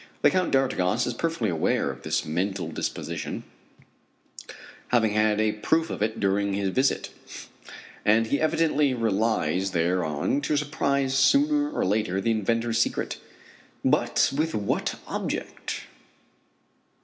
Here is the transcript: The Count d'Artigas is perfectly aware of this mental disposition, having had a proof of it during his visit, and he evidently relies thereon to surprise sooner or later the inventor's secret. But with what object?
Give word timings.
The 0.23 0.31
Count 0.31 0.49
d'Artigas 0.49 1.05
is 1.05 1.13
perfectly 1.13 1.49
aware 1.51 1.91
of 1.91 2.01
this 2.01 2.25
mental 2.25 2.69
disposition, 2.71 3.43
having 4.87 5.11
had 5.11 5.39
a 5.39 5.51
proof 5.51 5.91
of 5.91 6.01
it 6.01 6.19
during 6.19 6.53
his 6.53 6.69
visit, 6.69 7.11
and 8.03 8.25
he 8.25 8.41
evidently 8.41 8.95
relies 8.95 9.73
thereon 9.73 10.41
to 10.41 10.57
surprise 10.57 11.13
sooner 11.13 11.69
or 11.69 11.85
later 11.85 12.19
the 12.19 12.31
inventor's 12.31 12.81
secret. 12.81 13.19
But 13.85 14.33
with 14.35 14.55
what 14.55 14.95
object? 15.07 15.83